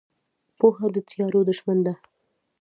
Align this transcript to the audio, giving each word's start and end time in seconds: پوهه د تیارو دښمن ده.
پوهه 0.57 0.87
د 0.95 0.97
تیارو 1.09 1.41
دښمن 1.49 1.77
ده. 1.85 1.93